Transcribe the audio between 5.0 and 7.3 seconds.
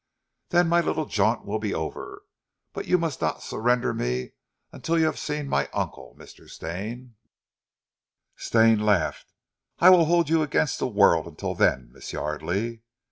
have seen my uncle, Mr. Stane."